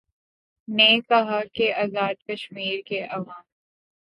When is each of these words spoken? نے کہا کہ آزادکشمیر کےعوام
نے 0.67 0.89
کہا 1.09 1.39
کہ 1.53 1.73
آزادکشمیر 1.75 2.79
کےعوام 2.85 3.43